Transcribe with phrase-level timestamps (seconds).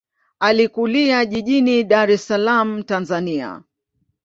[0.39, 3.63] Alikulia jijini Dar es Salaam, Tanzania.